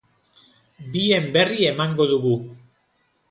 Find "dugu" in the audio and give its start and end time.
2.13-2.33